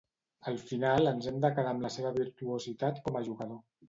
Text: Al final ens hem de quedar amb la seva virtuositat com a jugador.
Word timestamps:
Al 0.51 0.55
final 0.69 1.09
ens 1.11 1.27
hem 1.31 1.37
de 1.43 1.51
quedar 1.59 1.73
amb 1.73 1.85
la 1.87 1.91
seva 1.97 2.13
virtuositat 2.15 2.99
com 3.09 3.21
a 3.21 3.23
jugador. 3.29 3.61